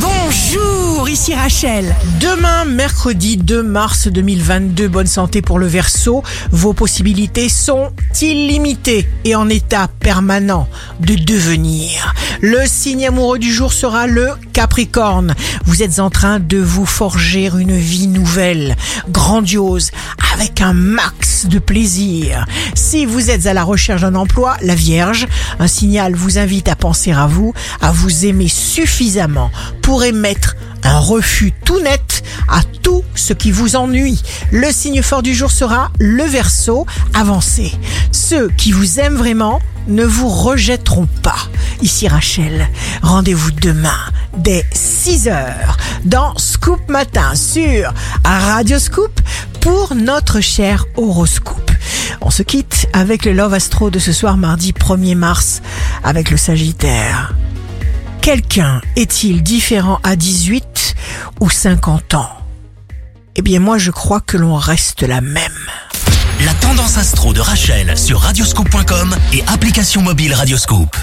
Bonjour, 0.00 0.87
ici 1.08 1.34
Rachel. 1.34 1.96
Demain, 2.20 2.66
mercredi 2.66 3.38
2 3.38 3.62
mars 3.62 4.08
2022, 4.08 4.88
bonne 4.88 5.06
santé 5.06 5.40
pour 5.40 5.58
le 5.58 5.66
Verseau. 5.66 6.22
Vos 6.50 6.74
possibilités 6.74 7.48
sont 7.48 7.92
illimitées 8.20 9.08
et 9.24 9.34
en 9.34 9.48
état 9.48 9.88
permanent 10.00 10.68
de 11.00 11.14
devenir. 11.14 12.14
Le 12.42 12.60
signe 12.66 13.06
amoureux 13.06 13.38
du 13.38 13.50
jour 13.50 13.72
sera 13.72 14.06
le 14.06 14.28
Capricorne. 14.52 15.34
Vous 15.64 15.82
êtes 15.82 15.98
en 15.98 16.10
train 16.10 16.40
de 16.40 16.58
vous 16.58 16.86
forger 16.86 17.46
une 17.46 17.76
vie 17.76 18.08
nouvelle, 18.08 18.76
grandiose, 19.08 19.90
avec 20.34 20.60
un 20.60 20.74
max 20.74 21.46
de 21.46 21.58
plaisir. 21.58 22.44
Si 22.74 23.06
vous 23.06 23.30
êtes 23.30 23.46
à 23.46 23.54
la 23.54 23.64
recherche 23.64 24.02
d'un 24.02 24.14
emploi, 24.14 24.56
la 24.60 24.74
Vierge, 24.74 25.26
un 25.58 25.68
signal 25.68 26.14
vous 26.14 26.38
invite 26.38 26.68
à 26.68 26.76
penser 26.76 27.12
à 27.12 27.26
vous, 27.26 27.54
à 27.80 27.92
vous 27.92 28.26
aimer 28.26 28.48
suffisamment 28.48 29.50
pour 29.80 30.04
émettre 30.04 30.54
un 30.84 30.98
refus 30.98 31.52
tout 31.64 31.80
net 31.80 32.22
à 32.48 32.62
tout 32.82 33.04
ce 33.14 33.32
qui 33.32 33.50
vous 33.50 33.76
ennuie. 33.76 34.20
Le 34.50 34.70
signe 34.70 35.02
fort 35.02 35.22
du 35.22 35.34
jour 35.34 35.50
sera 35.50 35.90
le 35.98 36.24
Verseau, 36.24 36.86
avancé. 37.14 37.72
Ceux 38.12 38.48
qui 38.50 38.72
vous 38.72 39.00
aiment 39.00 39.16
vraiment 39.16 39.60
ne 39.86 40.04
vous 40.04 40.28
rejetteront 40.28 41.08
pas. 41.22 41.38
Ici 41.80 42.08
Rachel, 42.08 42.68
rendez-vous 43.02 43.50
demain 43.52 43.98
dès 44.36 44.64
6h 44.74 45.46
dans 46.04 46.36
Scoop 46.36 46.88
Matin 46.88 47.34
sur 47.34 47.92
Radio 48.24 48.78
Scoop 48.78 49.20
pour 49.60 49.94
notre 49.94 50.40
cher 50.40 50.84
horoscope. 50.96 51.70
On 52.20 52.30
se 52.30 52.42
quitte 52.42 52.88
avec 52.92 53.24
le 53.24 53.32
Love 53.32 53.54
Astro 53.54 53.90
de 53.90 53.98
ce 53.98 54.12
soir 54.12 54.36
mardi 54.36 54.72
1er 54.72 55.14
mars 55.14 55.62
avec 56.04 56.30
le 56.30 56.36
Sagittaire. 56.36 57.34
Quelqu'un 58.28 58.82
est-il 58.94 59.42
différent 59.42 60.00
à 60.02 60.14
18 60.14 60.94
ou 61.40 61.48
50 61.48 62.12
ans? 62.12 62.28
Eh 63.36 63.40
bien 63.40 63.58
moi 63.58 63.78
je 63.78 63.90
crois 63.90 64.20
que 64.20 64.36
l'on 64.36 64.54
reste 64.54 65.02
la 65.02 65.22
même. 65.22 65.58
La 66.44 66.52
tendance 66.52 66.98
astro 66.98 67.32
de 67.32 67.40
Rachel 67.40 67.96
sur 67.96 68.20
radioscope.com 68.20 69.16
et 69.32 69.42
application 69.46 70.02
mobile 70.02 70.34
Radioscope. 70.34 70.94